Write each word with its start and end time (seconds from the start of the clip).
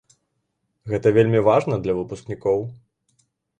Гэта 0.93 1.07
вельмі 1.17 1.43
важна 1.49 1.79
для 1.85 1.97
выпускнікоў. 1.99 2.59